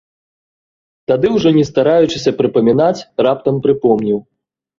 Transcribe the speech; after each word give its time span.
Тады, 1.11 1.27
ужо 1.39 1.49
не 1.57 1.65
стараючыся 1.71 2.31
прыпамінаць, 2.41 3.05
раптам 3.27 3.55
прыпомніў. 3.69 4.19